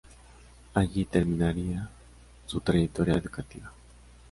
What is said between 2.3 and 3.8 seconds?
su trayectoria educativa.